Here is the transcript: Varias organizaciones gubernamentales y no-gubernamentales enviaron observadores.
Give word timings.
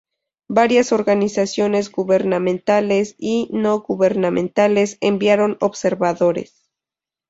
Varias 0.49 0.91
organizaciones 0.93 1.91
gubernamentales 1.91 3.13
y 3.19 3.47
no-gubernamentales 3.51 4.97
enviaron 4.99 5.57
observadores. 5.59 6.71